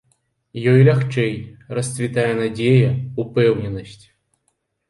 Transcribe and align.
Ёй 0.71 0.79
лягчэй, 0.87 1.35
расцвітае 1.79 2.25
надзея, 2.39 2.91
упэўненасць. 3.25 4.03